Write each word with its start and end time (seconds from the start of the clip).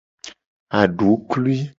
Aduklui. 0.79 1.61